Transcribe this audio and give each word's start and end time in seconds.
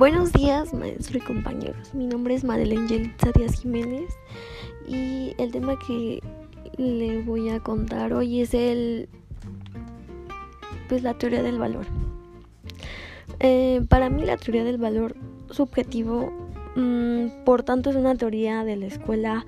Buenos 0.00 0.32
días, 0.32 0.72
maestro 0.72 1.18
y 1.18 1.20
compañeros. 1.20 1.92
Mi 1.92 2.06
nombre 2.06 2.32
es 2.32 2.42
Madeleine 2.42 2.88
Yelitza 2.88 3.32
Díaz 3.32 3.60
Jiménez 3.60 4.08
y 4.88 5.34
el 5.36 5.52
tema 5.52 5.78
que 5.86 6.22
le 6.78 7.20
voy 7.20 7.50
a 7.50 7.60
contar 7.60 8.14
hoy 8.14 8.40
es 8.40 8.54
el 8.54 9.10
pues 10.88 11.02
la 11.02 11.12
teoría 11.18 11.42
del 11.42 11.58
valor. 11.58 11.84
Eh, 13.40 13.82
para 13.90 14.08
mí 14.08 14.24
la 14.24 14.38
teoría 14.38 14.64
del 14.64 14.78
valor 14.78 15.16
subjetivo, 15.50 16.32
mm, 16.76 17.44
por 17.44 17.62
tanto, 17.62 17.90
es 17.90 17.96
una 17.96 18.14
teoría 18.14 18.64
de 18.64 18.76
la 18.76 18.86
escuela 18.86 19.44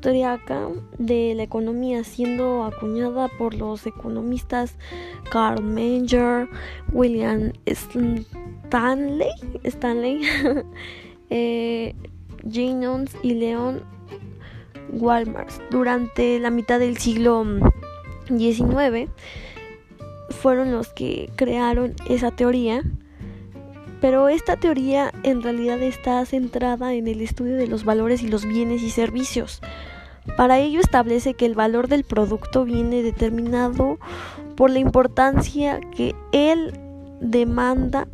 de 0.00 1.34
la 1.34 1.42
economía, 1.42 2.04
siendo 2.04 2.64
acuñada 2.64 3.28
por 3.38 3.54
los 3.54 3.86
economistas 3.86 4.76
Karl 5.30 5.62
Menger, 5.62 6.48
William 6.92 7.52
Stanley, 7.66 9.30
Stanley 9.64 10.22
eh, 11.30 11.94
y 13.22 13.34
Leon 13.34 13.82
Walmart 14.92 15.50
durante 15.70 16.38
la 16.38 16.50
mitad 16.50 16.78
del 16.78 16.96
siglo 16.96 17.44
XIX 18.28 19.10
fueron 20.30 20.72
los 20.72 20.88
que 20.88 21.30
crearon 21.36 21.94
esa 22.08 22.30
teoría, 22.30 22.82
pero 24.00 24.28
esta 24.28 24.56
teoría 24.56 25.12
en 25.24 25.42
realidad 25.42 25.82
está 25.82 26.24
centrada 26.26 26.94
en 26.94 27.08
el 27.08 27.20
estudio 27.20 27.56
de 27.56 27.66
los 27.66 27.84
valores 27.84 28.22
y 28.22 28.28
los 28.28 28.44
bienes 28.44 28.82
y 28.82 28.90
servicios. 28.90 29.60
Para 30.36 30.58
ello 30.58 30.80
establece 30.80 31.34
que 31.34 31.46
el 31.46 31.54
valor 31.54 31.88
del 31.88 32.04
producto 32.04 32.64
viene 32.64 33.02
determinado 33.02 33.98
por 34.56 34.70
la 34.70 34.78
importancia 34.78 35.80
que 35.94 36.14
él 36.32 36.72
demanda 37.20 38.08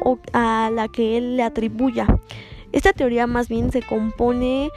o 0.00 0.18
a 0.32 0.70
la 0.72 0.88
que 0.88 1.16
él 1.16 1.36
le 1.36 1.42
atribuya. 1.42 2.06
Esta 2.72 2.92
teoría 2.92 3.26
más 3.26 3.48
bien 3.48 3.72
se 3.72 3.82
compone 3.82 4.70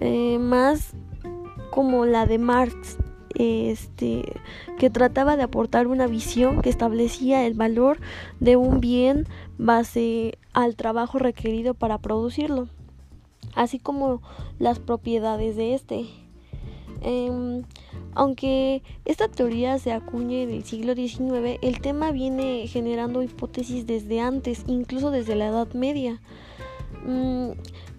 eh, 0.00 0.38
más 0.38 0.92
como 1.70 2.06
la 2.06 2.26
de 2.26 2.38
Marx, 2.38 2.98
este, 3.34 4.24
que 4.78 4.90
trataba 4.90 5.36
de 5.36 5.42
aportar 5.42 5.86
una 5.86 6.06
visión 6.06 6.62
que 6.62 6.70
establecía 6.70 7.46
el 7.46 7.54
valor 7.54 7.98
de 8.40 8.56
un 8.56 8.80
bien 8.80 9.26
base 9.58 10.38
al 10.52 10.76
trabajo 10.76 11.18
requerido 11.18 11.74
para 11.74 11.98
producirlo, 11.98 12.68
así 13.54 13.78
como 13.78 14.22
las 14.58 14.78
propiedades 14.78 15.56
de 15.56 15.74
este. 15.74 16.06
Em, 17.02 17.64
aunque 18.14 18.82
esta 19.04 19.28
teoría 19.28 19.78
se 19.78 19.92
acuñe 19.92 20.44
en 20.44 20.50
el 20.50 20.64
siglo 20.64 20.94
XIX, 20.94 21.58
el 21.60 21.80
tema 21.80 22.12
viene 22.12 22.66
generando 22.66 23.22
hipótesis 23.22 23.86
desde 23.86 24.20
antes, 24.20 24.64
incluso 24.66 25.10
desde 25.10 25.34
la 25.34 25.48
Edad 25.48 25.72
Media. 25.74 26.20
Mm, 27.04 27.50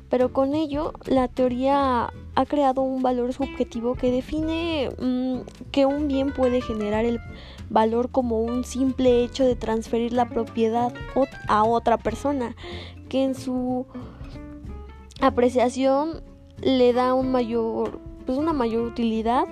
pero 0.10 0.32
con 0.32 0.56
ello, 0.56 0.94
la 1.06 1.28
teoría 1.28 2.12
ha 2.36 2.46
creado 2.46 2.82
un 2.82 3.02
valor 3.02 3.34
subjetivo 3.34 3.96
que 3.96 4.12
define 4.12 4.90
mm, 4.98 5.70
que 5.72 5.86
un 5.86 6.08
bien 6.08 6.32
puede 6.34 6.62
generar 6.62 7.06
el 7.06 7.20
valor 7.70 8.10
como 8.10 8.40
un 8.40 8.64
simple 8.64 9.24
hecho 9.24 9.44
de 9.44 9.56
transferir 9.56 10.14
la 10.14 10.30
propiedad 10.30 10.94
a 11.48 11.64
otra 11.64 11.98
persona, 11.98 12.56
que 13.10 13.24
en 13.24 13.36
su 13.36 13.86
apreciación 15.22 16.24
le 16.62 16.94
da 16.94 17.14
un 17.14 17.32
mayor, 17.32 18.00
pues 18.26 18.38
una 18.38 18.54
mayor 18.54 18.88
utilidad. 18.88 19.46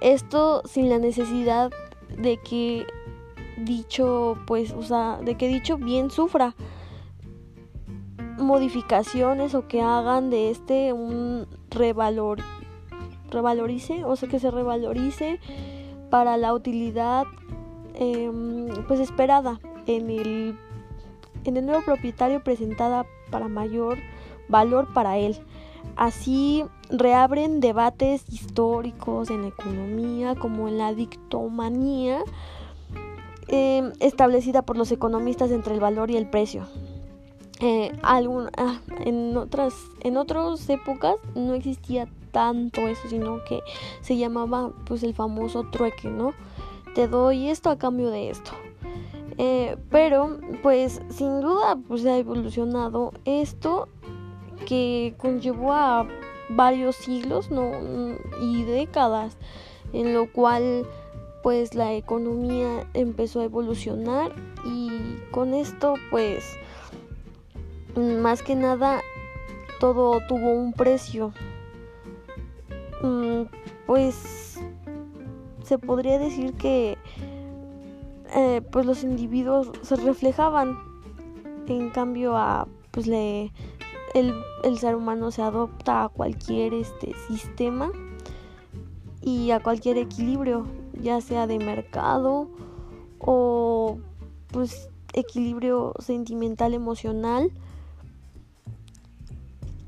Esto 0.00 0.62
sin 0.64 0.88
la 0.88 0.98
necesidad 0.98 1.70
de 2.16 2.38
que 2.38 2.86
dicho, 3.58 4.38
pues, 4.46 4.72
o 4.72 4.82
sea, 4.82 5.18
de 5.22 5.36
que 5.36 5.48
dicho 5.48 5.76
bien 5.76 6.10
sufra 6.10 6.54
modificaciones 8.38 9.54
o 9.54 9.68
que 9.68 9.82
hagan 9.82 10.30
de 10.30 10.50
este 10.50 10.92
un 10.92 11.46
revalor 11.70 12.38
revalorice, 13.30 14.04
o 14.04 14.16
sea 14.16 14.28
que 14.28 14.40
se 14.40 14.50
revalorice 14.50 15.38
para 16.10 16.36
la 16.36 16.52
utilidad 16.54 17.26
em, 17.94 18.68
pues 18.88 18.98
esperada 18.98 19.60
en 19.86 20.10
el 20.10 20.58
en 21.44 21.56
el 21.56 21.64
nuevo 21.64 21.82
propietario 21.84 22.42
presentada 22.42 23.06
para 23.30 23.48
mayor 23.48 23.98
valor 24.50 24.92
para 24.92 25.18
él. 25.18 25.36
Así 25.96 26.64
reabren 26.90 27.60
debates 27.60 28.24
históricos 28.28 29.30
en 29.30 29.44
economía 29.44 30.34
como 30.34 30.68
en 30.68 30.78
la 30.78 30.94
dictomanía 30.94 32.20
em, 33.48 33.92
establecida 34.00 34.62
por 34.62 34.76
los 34.76 34.92
economistas 34.92 35.50
entre 35.50 35.74
el 35.74 35.80
valor 35.80 36.10
y 36.10 36.16
el 36.16 36.28
precio. 36.28 36.66
Eh, 37.62 37.92
ah, 38.02 38.20
en 39.04 39.36
otras 39.36 39.74
en 40.00 40.16
otras 40.16 40.66
épocas 40.70 41.16
no 41.34 41.52
existía 41.52 42.08
tanto 42.32 42.88
eso 42.88 43.06
sino 43.06 43.44
que 43.44 43.60
se 44.00 44.16
llamaba 44.16 44.72
pues 44.86 45.02
el 45.02 45.12
famoso 45.12 45.64
trueque 45.70 46.08
no 46.08 46.32
te 46.94 47.06
doy 47.06 47.48
esto 47.48 47.68
a 47.68 47.76
cambio 47.76 48.08
de 48.08 48.30
esto 48.30 48.52
eh, 49.36 49.76
pero 49.90 50.38
pues 50.62 51.02
sin 51.10 51.42
duda 51.42 51.76
pues 51.86 52.06
ha 52.06 52.16
evolucionado 52.16 53.12
esto 53.26 53.88
que 54.66 55.14
conllevó 55.18 55.72
a 55.72 56.06
varios 56.50 56.96
siglos 56.96 57.50
no 57.50 57.70
y 58.40 58.64
décadas 58.64 59.36
en 59.92 60.14
lo 60.14 60.30
cual 60.32 60.86
pues 61.42 61.74
la 61.74 61.94
economía 61.94 62.86
empezó 62.94 63.40
a 63.40 63.44
evolucionar 63.44 64.32
y 64.64 64.90
con 65.30 65.54
esto 65.54 65.94
pues 66.10 66.44
más 67.96 68.42
que 68.42 68.54
nada 68.54 69.00
todo 69.80 70.20
tuvo 70.28 70.52
un 70.52 70.72
precio. 70.72 71.32
Mm, 73.02 73.44
pues 73.86 74.60
se 75.64 75.78
podría 75.78 76.18
decir 76.18 76.52
que 76.54 76.98
eh, 78.34 78.60
pues 78.70 78.86
los 78.86 79.02
individuos 79.02 79.72
se 79.82 79.96
reflejaban 79.96 80.78
en 81.66 81.90
cambio 81.90 82.36
a 82.36 82.68
pues 82.90 83.06
le 83.06 83.52
el, 84.14 84.34
el, 84.64 84.78
ser 84.78 84.96
humano 84.96 85.30
se 85.30 85.42
adopta 85.42 86.04
a 86.04 86.08
cualquier 86.08 86.74
este 86.74 87.14
sistema 87.28 87.90
y 89.22 89.50
a 89.50 89.60
cualquier 89.60 89.98
equilibrio 89.98 90.66
ya 91.00 91.20
sea 91.20 91.46
de 91.46 91.58
mercado 91.58 92.48
o 93.18 93.98
pues 94.48 94.88
equilibrio 95.12 95.94
sentimental 95.98 96.74
emocional. 96.74 97.50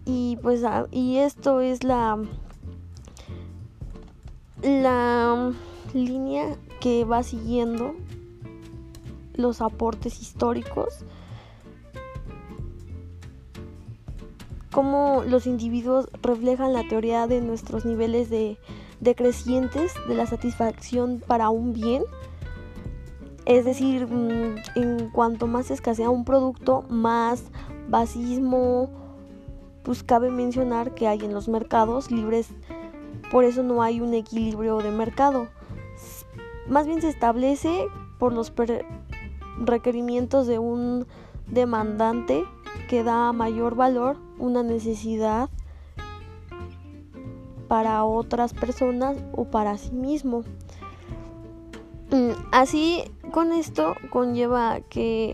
Y 0.05 0.37
pues 0.43 0.63
y 0.91 1.19
esto 1.19 1.61
es 1.61 1.85
la 1.85 2.19
la 4.63 5.53
línea 5.95 6.57
que 6.81 7.05
va 7.05 7.23
siguiendo 7.23 7.95
los 9.35 9.61
aportes 9.61 10.21
históricos 10.21 11.05
cómo 14.73 15.23
los 15.27 15.47
individuos 15.47 16.09
reflejan 16.23 16.73
la 16.73 16.87
teoría 16.89 17.27
de 17.27 17.41
nuestros 17.41 17.85
niveles 17.85 18.31
de, 18.31 18.59
decrecientes 19.01 19.93
de 20.09 20.15
la 20.15 20.27
satisfacción 20.27 21.23
para 21.27 21.51
un 21.51 21.73
bien 21.73 22.03
es 23.45 23.65
decir 23.65 24.07
mm, 24.07 24.57
en 24.77 25.11
cuanto 25.11 25.47
más 25.47 25.71
escasea 25.71 26.11
un 26.11 26.25
producto 26.25 26.83
más 26.89 27.45
basismo 27.89 29.03
pues 29.83 30.03
cabe 30.03 30.31
mencionar 30.31 30.95
que 30.95 31.09
hay 31.09 31.21
en 31.25 31.35
los 31.35 31.49
mercados 31.49 32.11
libres, 32.11 32.49
por 33.31 33.45
eso 33.45 33.63
no 33.63 33.83
hay 33.83 34.01
un 34.01 34.15
equilibrio 34.15 34.79
de 34.79 34.91
mercado. 34.91 35.49
Más 36.69 36.87
bien 36.87 37.01
se 37.01 37.09
establece 37.09 37.89
por 38.19 38.33
los 38.33 38.53
requerimientos 39.59 40.47
de 40.47 40.59
un 40.59 41.07
demandante 41.49 42.45
que 42.93 43.03
da 43.03 43.33
mayor 43.33 43.75
valor 43.75 44.19
una 44.39 44.63
necesidad 44.63 45.49
para 47.67 48.05
otras 48.05 48.53
personas 48.53 49.17
o 49.35 49.47
para 49.47 49.79
sí 49.79 49.93
mismo. 49.93 50.43
Mm, 52.11 52.33
así, 52.51 53.05
con 53.31 53.53
esto 53.53 53.95
conlleva 54.11 54.81
que 54.91 55.33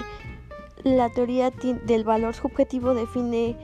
la 0.84 1.10
teoría 1.10 1.50
del 1.50 2.04
valor 2.04 2.36
subjetivo 2.36 2.94
define 2.94 3.56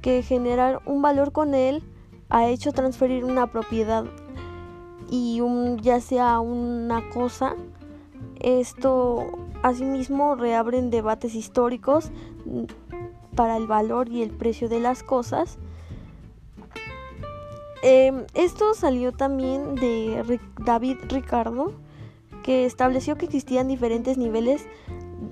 que 0.00 0.22
generar 0.22 0.80
un 0.86 1.02
valor 1.02 1.32
con 1.32 1.54
él 1.54 1.82
ha 2.28 2.46
hecho 2.46 2.70
transferir 2.70 3.24
una 3.24 3.48
propiedad 3.48 4.04
y 5.10 5.40
un, 5.40 5.80
ya 5.80 6.00
sea 6.00 6.38
una 6.38 7.10
cosa. 7.10 7.56
Esto 8.38 9.26
asimismo 9.64 10.36
reabren 10.36 10.90
debates 10.90 11.34
históricos 11.34 12.12
para 13.34 13.56
el 13.56 13.66
valor 13.66 14.08
y 14.08 14.22
el 14.22 14.30
precio 14.30 14.68
de 14.68 14.80
las 14.80 15.02
cosas. 15.02 15.58
Em, 17.82 18.24
esto 18.34 18.74
salió 18.74 19.12
también 19.12 19.74
de 19.74 20.40
David 20.64 20.96
Ricardo, 21.08 21.72
que 22.42 22.64
estableció 22.64 23.16
que 23.16 23.26
existían 23.26 23.68
diferentes 23.68 24.16
niveles 24.16 24.66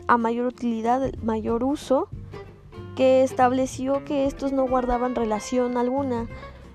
a 0.07 0.19
mayor 0.19 0.47
utilidad, 0.47 1.13
mayor 1.23 1.65
uso, 1.65 2.09
que 2.97 3.23
estableció 3.23 4.05
que 4.05 4.27
estos 4.27 4.53
no 4.53 4.67
guardaban 4.67 5.15
relación 5.15 5.77
alguna 5.77 6.27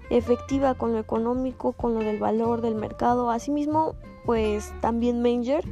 efectiva 0.09 0.73
con 0.73 0.93
lo 0.93 0.99
económico, 0.99 1.73
con 1.73 1.93
lo 1.93 1.99
del 1.99 2.19
valor 2.19 2.61
del 2.61 2.75
mercado. 2.75 3.29
Asimismo, 3.29 3.95
pues 4.25 4.73
también 4.81 5.21
Menger 5.21 5.63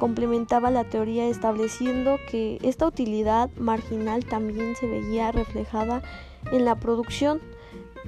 complementaba 0.00 0.70
la 0.70 0.84
teoría 0.84 1.28
estableciendo 1.28 2.16
que 2.30 2.58
esta 2.62 2.86
utilidad 2.86 3.50
marginal 3.58 4.24
también 4.24 4.74
se 4.74 4.86
veía 4.86 5.30
reflejada 5.30 6.00
en 6.50 6.64
la 6.64 6.76
producción. 6.76 7.42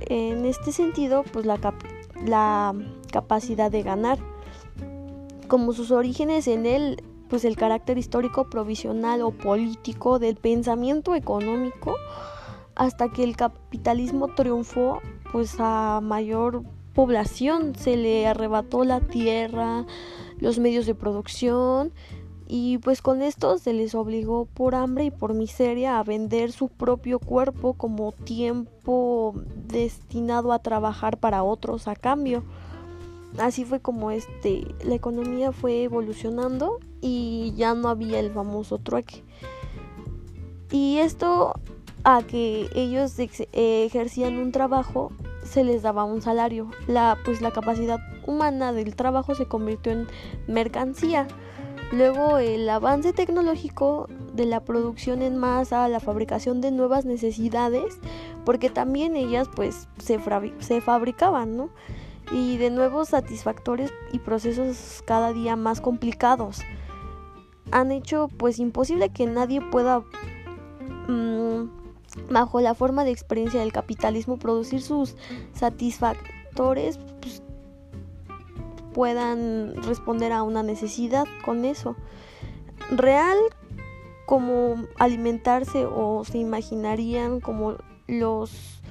En 0.01 0.47
este 0.47 0.73
sentido, 0.73 1.23
pues 1.35 1.45
la, 1.45 1.59
la 2.25 2.75
capacidad 3.13 3.71
de 3.71 3.83
ganar. 3.83 4.19
Como 5.49 5.75
sus 5.75 5.91
orígenes 5.91 6.49
en 6.49 6.65
él, 6.65 7.03
pues 7.29 7.45
el 7.45 7.57
carácter 7.57 7.99
histórico 7.99 8.49
provisional 8.49 9.21
o 9.21 9.31
político 9.31 10.19
del 10.19 10.37
pensamiento 10.37 11.15
económico 11.15 11.95
hasta 12.75 13.11
que 13.11 13.23
el 13.23 13.37
capitalismo 13.37 14.29
triunfó 14.29 15.03
pues 15.31 15.57
a 15.59 16.01
mayor 16.03 16.63
población 16.95 17.75
se 17.77 17.97
le 17.97 18.27
arrebató 18.27 18.85
la 18.85 19.01
tierra, 19.01 19.87
los 20.39 20.59
medios 20.59 20.87
de 20.87 20.95
producción 20.95 21.93
y 22.55 22.79
pues 22.79 23.01
con 23.01 23.23
esto 23.23 23.57
se 23.57 23.73
les 23.73 23.95
obligó 23.95 24.45
por 24.45 24.75
hambre 24.75 25.07
y 25.07 25.11
por 25.11 25.33
miseria 25.33 25.99
a 25.99 26.03
vender 26.03 26.53
su 26.53 26.69
propio 26.69 27.19
cuerpo 27.19 27.73
como 27.73 28.13
tiempo 28.13 29.35
destinado 29.69 30.53
a 30.53 30.59
trabajar 30.59 31.19
para 31.19 31.45
otros 31.45 31.89
a 31.89 31.97
cambio. 31.97 32.45
Así 33.39 33.65
fue 33.65 33.81
como 33.81 34.11
este 34.11 34.67
la 34.85 34.95
economía 34.95 35.53
fue 35.53 35.85
evolucionando 35.85 36.79
y 37.01 37.55
ya 37.57 37.73
no 37.73 37.89
había 37.89 38.21
el 38.21 38.31
famoso 38.31 38.77
trueque. 38.77 39.25
Y 40.71 40.99
esto 40.99 41.55
a 42.05 42.23
que 42.23 42.69
ellos 42.75 43.15
ejercían 43.53 44.37
un 44.37 44.53
trabajo 44.53 45.13
se 45.43 45.65
les 45.65 45.83
daba 45.83 46.05
un 46.05 46.23
salario. 46.23 46.71
La, 46.87 47.19
pues 47.25 47.41
la 47.41 47.51
capacidad 47.51 48.01
humana 48.27 48.73
del 48.73 48.97
trabajo 48.97 49.35
se 49.35 49.47
convirtió 49.47 49.93
en 49.93 50.07
mercancía. 50.47 51.27
Luego 51.93 52.39
el 52.39 52.69
avance 52.69 53.13
tecnológico 53.13 54.09
de 54.33 54.47
la 54.47 54.65
producción 54.65 55.21
en 55.21 55.37
masa, 55.37 55.89
la 55.89 56.01
fabricación 56.01 56.63
de 56.63 56.71
nuevas 56.71 57.05
necesidades, 57.05 57.99
porque 58.47 58.71
también 58.71 59.15
ellas 59.15 59.49
pues 59.55 59.89
se, 59.99 60.19
se 60.61 60.81
fabricaban, 60.81 61.57
¿no? 61.57 61.69
Y 62.33 62.57
de 62.57 62.71
nuevos 62.71 63.11
satisfactores 63.11 63.93
y 64.11 64.21
procesos 64.21 65.03
cada 65.07 65.35
día 65.35 65.55
más 65.55 65.83
complicados. 65.83 66.61
Han 67.73 67.93
hecho 67.93 68.29
pues 68.39 68.59
imposible 68.59 69.11
que 69.11 69.27
nadie 69.27 69.61
pueda 69.61 70.03
mmm, 71.09 71.82
bajo 72.31 72.61
la 72.61 72.75
forma 72.75 73.05
de 73.05 73.11
experiencia 73.11 73.61
del 73.61 73.73
capitalismo, 73.73 74.39
producir 74.39 74.83
sus 74.83 75.17
satisfactores 75.55 76.99
pues, 77.21 77.43
puedan 78.93 79.75
responder 79.83 80.33
a 80.33 80.43
una 80.43 80.63
necesidad 80.63 81.25
con 81.45 81.65
eso. 81.65 81.97
Real 82.91 83.39
como 84.27 84.85
alimentarse 84.99 85.87
o 85.87 86.25
se 86.25 86.39
imaginarían 86.39 87.41
como 87.41 87.77
los 88.07 88.83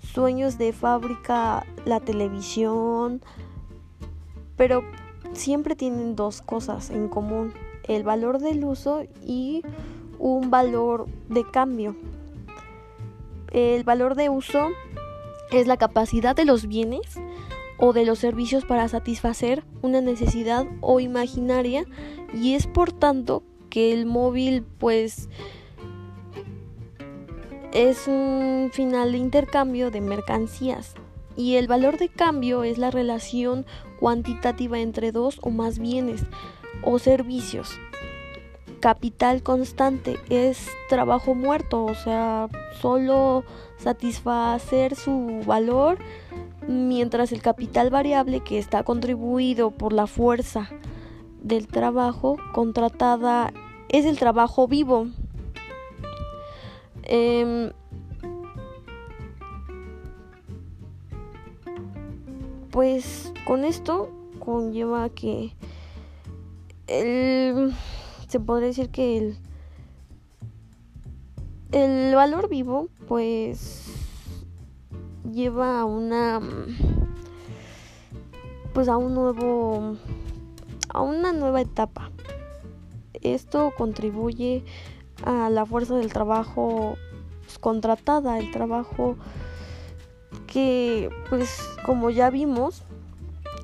sueños 0.00 0.58
de 0.58 0.72
fábrica, 0.72 1.64
la 1.84 2.00
televisión, 2.00 3.20
pero 4.56 4.82
siempre 5.32 5.76
tienen 5.76 6.16
dos 6.16 6.42
cosas 6.42 6.90
en 6.90 7.08
común, 7.08 7.52
el 7.84 8.02
valor 8.02 8.38
del 8.40 8.64
uso 8.64 9.04
y 9.24 9.62
un 10.18 10.50
valor 10.50 11.06
de 11.28 11.44
cambio. 11.50 11.96
El 13.50 13.84
valor 13.84 14.14
de 14.14 14.28
uso 14.28 14.68
es 15.50 15.66
la 15.66 15.76
capacidad 15.76 16.36
de 16.36 16.44
los 16.44 16.66
bienes 16.66 17.20
o 17.78 17.92
de 17.92 18.04
los 18.04 18.18
servicios 18.18 18.64
para 18.64 18.86
satisfacer 18.88 19.64
una 19.82 20.00
necesidad 20.00 20.66
o 20.80 21.00
imaginaria 21.00 21.84
y 22.34 22.54
es 22.54 22.66
por 22.66 22.92
tanto 22.92 23.42
que 23.70 23.92
el 23.92 24.06
móvil 24.06 24.64
pues 24.78 25.28
es 27.72 28.06
un 28.06 28.70
final 28.72 29.12
de 29.12 29.18
intercambio 29.18 29.90
de 29.90 30.00
mercancías 30.00 30.94
y 31.36 31.56
el 31.56 31.68
valor 31.68 31.96
de 31.96 32.08
cambio 32.08 32.64
es 32.64 32.78
la 32.78 32.90
relación 32.90 33.64
cuantitativa 33.98 34.78
entre 34.78 35.10
dos 35.10 35.38
o 35.42 35.50
más 35.50 35.78
bienes 35.78 36.22
o 36.82 36.98
servicios 36.98 37.78
capital 38.80 39.42
constante 39.42 40.18
es 40.28 40.68
trabajo 40.88 41.34
muerto, 41.34 41.84
o 41.84 41.94
sea, 41.94 42.48
solo 42.80 43.44
satisfacer 43.76 44.96
su 44.96 45.42
valor, 45.46 45.98
mientras 46.66 47.32
el 47.32 47.42
capital 47.42 47.90
variable 47.90 48.40
que 48.40 48.58
está 48.58 48.82
contribuido 48.82 49.70
por 49.70 49.92
la 49.92 50.06
fuerza 50.06 50.70
del 51.42 51.66
trabajo 51.68 52.36
contratada 52.52 53.52
es 53.88 54.04
el 54.04 54.18
trabajo 54.18 54.66
vivo. 54.66 55.08
Em, 57.02 57.72
pues 62.70 63.32
con 63.44 63.64
esto 63.64 64.10
conlleva 64.38 65.08
que 65.08 65.52
el 66.86 67.72
se 68.30 68.38
podría 68.38 68.68
decir 68.68 68.90
que 68.90 69.18
el, 69.18 69.36
el 71.72 72.14
valor 72.14 72.48
vivo 72.48 72.88
pues 73.08 73.86
lleva 75.32 75.80
a 75.80 75.84
una 75.84 76.40
pues 78.72 78.86
a 78.86 78.96
un 78.96 79.14
nuevo 79.14 79.96
a 80.90 81.00
una 81.00 81.32
nueva 81.32 81.60
etapa. 81.60 82.12
Esto 83.20 83.72
contribuye 83.76 84.62
a 85.24 85.50
la 85.50 85.66
fuerza 85.66 85.96
del 85.96 86.12
trabajo 86.12 86.96
pues, 87.44 87.58
contratada 87.58 88.38
el 88.38 88.52
trabajo 88.52 89.16
que 90.46 91.10
pues 91.28 91.68
como 91.84 92.10
ya 92.10 92.30
vimos 92.30 92.84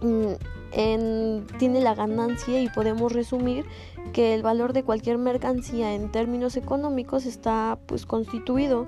mm, 0.02 0.55
en, 0.76 1.46
tiene 1.58 1.80
la 1.80 1.94
ganancia 1.94 2.60
y 2.60 2.68
podemos 2.68 3.12
resumir 3.12 3.64
que 4.12 4.34
el 4.34 4.42
valor 4.42 4.74
de 4.74 4.84
cualquier 4.84 5.16
mercancía 5.16 5.94
en 5.94 6.12
términos 6.12 6.56
económicos 6.56 7.24
está 7.24 7.78
pues 7.86 8.04
constituido 8.04 8.86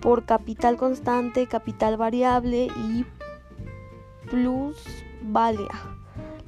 por 0.00 0.26
capital 0.26 0.76
constante, 0.76 1.46
capital 1.46 1.96
variable 1.96 2.66
y 2.66 3.04
plusvalía. 4.28 5.70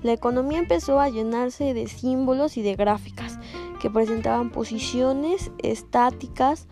La 0.03 0.13
economía 0.13 0.59
empezó 0.59 1.01
a 1.01 1.09
llenarse 1.09 1.73
de 1.73 1.87
símbolos 1.87 2.57
y 2.57 2.63
de 2.63 2.75
gráficas 2.75 3.39
que 3.81 3.89
presentaban 3.89 4.51
posiciones 4.51 5.53
estáticas 5.59 6.67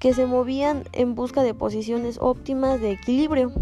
que 0.00 0.12
se 0.12 0.26
movían 0.26 0.84
en 0.92 1.14
busca 1.14 1.44
de 1.44 1.54
posiciones 1.54 2.18
óptimas 2.20 2.80
de 2.80 2.92
equilibrio 2.92 3.52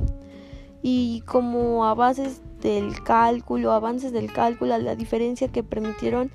y 0.83 1.23
como 1.27 1.85
a 1.85 1.95
bases 1.95 2.43
del 2.61 3.03
cálculo, 3.03 3.73
avances 3.73 4.13
del 4.13 4.33
cálculo, 4.33 4.77
la 4.79 4.97
diferencia 4.97 5.49
que 5.49 5.63
permitieron 5.63 6.31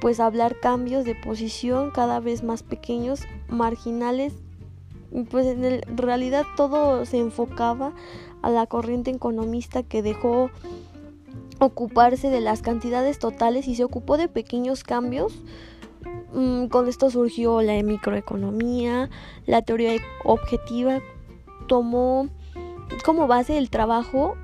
pues 0.00 0.18
hablar 0.18 0.58
cambios 0.60 1.04
de 1.04 1.14
posición 1.14 1.90
cada 1.92 2.20
vez 2.20 2.42
más 2.42 2.62
pequeños, 2.62 3.20
marginales, 3.48 4.34
pues 5.30 5.46
en 5.46 5.96
realidad 5.96 6.44
todo 6.56 7.04
se 7.04 7.18
enfocaba 7.18 7.92
a 8.42 8.50
la 8.50 8.66
corriente 8.66 9.10
economista 9.10 9.82
que 9.82 10.02
dejó 10.02 10.50
ocuparse 11.60 12.30
de 12.30 12.40
las 12.40 12.62
cantidades 12.62 13.18
totales 13.18 13.68
y 13.68 13.76
se 13.76 13.84
ocupó 13.84 14.16
de 14.16 14.28
pequeños 14.28 14.82
cambios. 14.82 15.32
Mm, 16.32 16.66
con 16.66 16.88
esto 16.88 17.10
surgió 17.10 17.62
la 17.62 17.80
microeconomía, 17.82 19.10
la 19.46 19.62
teoría 19.62 19.92
objetiva 20.24 21.00
tomó 21.68 22.28
como 23.04 23.26
base 23.26 23.58
el 23.58 23.70
trabajo 23.70 24.36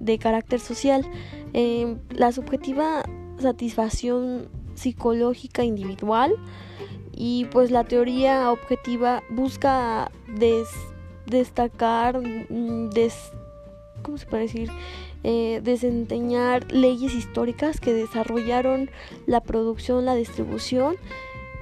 de 0.00 0.18
carácter 0.18 0.60
social, 0.60 1.04
em, 1.52 1.98
la 2.10 2.32
subjetiva 2.32 3.02
satisfacción 3.38 4.48
psicológica 4.74 5.64
individual 5.64 6.34
y 7.12 7.46
pues 7.46 7.70
la 7.70 7.84
teoría 7.84 8.50
objetiva 8.52 9.22
busca 9.30 10.10
destacar, 11.26 12.20
mm, 12.20 12.90
¿cómo 14.02 14.18
se 14.18 14.26
puede 14.26 14.42
decir? 14.44 14.70
Eh, 15.24 15.60
desempeñar 15.64 16.70
leyes 16.70 17.14
históricas 17.14 17.80
que 17.80 17.92
desarrollaron 17.92 18.90
la 19.26 19.40
producción, 19.40 20.04
la 20.04 20.14
distribución 20.14 20.96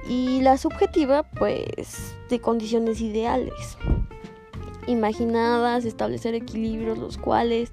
y 0.07 0.41
la 0.41 0.57
subjetiva 0.57 1.23
pues 1.23 2.15
de 2.29 2.39
condiciones 2.39 3.01
ideales 3.01 3.53
imaginadas, 4.87 5.85
establecer 5.85 6.35
equilibrios 6.35 6.97
los 6.97 7.17
cuales 7.17 7.71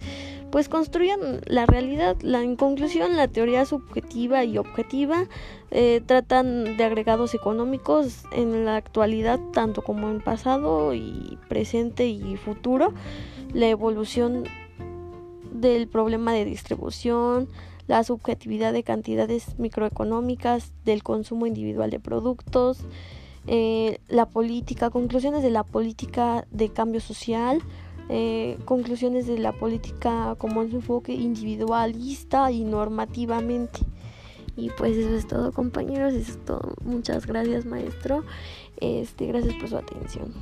pues 0.53 0.69
construyan 0.69 1.41
la 1.47 1.65
realidad. 1.65 2.17
La, 2.21 2.43
en 2.43 2.57
conclusión, 2.57 3.17
la 3.17 3.27
teoría 3.27 3.65
subjetiva 3.65 4.45
y 4.45 4.59
objetiva 4.59 5.25
eh, 5.71 6.03
tratan 6.05 6.77
de 6.77 6.85
agregados 6.85 7.35
económicos 7.35 8.25
en 8.33 8.67
la 8.67 8.77
actualidad, 8.77 9.41
tanto 9.55 9.83
como 9.83 10.11
en 10.11 10.21
pasado 10.21 10.93
y 10.93 11.39
presente 11.49 12.07
y 12.07 12.37
futuro, 12.37 12.93
la 13.55 13.69
evolución 13.69 14.45
del 15.51 15.89
problema 15.89 16.35
de 16.35 16.45
distribución, 16.45 17.49
la 17.87 18.05
subjetividad 18.05 18.75
de 18.75 18.83
cantidades 18.83 19.59
microeconómicas 19.59 20.73
del 20.85 21.03
consumo 21.03 21.47
individual 21.47 21.91
de 21.91 22.01
productos, 22.01 22.85
eh, 23.47 23.99
la 24.09 24.27
política, 24.27 24.91
conclusiones 24.91 25.43
de 25.43 25.51
la 25.51 25.65
política 25.65 26.47
de 26.51 26.69
cambio 26.69 27.01
social, 27.01 27.61
eh, 28.09 28.59
conclusiones 28.65 29.27
de 29.27 29.39
la 29.39 29.53
política 29.53 30.37
como 30.39 30.63
en 30.63 30.71
su 30.71 30.77
enfoque 30.77 31.15
individualista 31.15 32.51
y 32.51 32.65
normativamente. 32.65 33.81
Y 34.57 34.71
pues 34.71 34.97
eso 34.97 35.15
es 35.17 35.27
todo 35.27 35.53
compañeros, 35.53 36.13
eso 36.13 36.33
es 36.33 36.45
todo. 36.45 36.75
Muchas 36.85 37.27
gracias 37.27 37.65
maestro. 37.65 38.25
Este, 38.77 39.27
gracias 39.27 39.55
por 39.55 39.69
su 39.69 39.77
atención. 39.77 40.33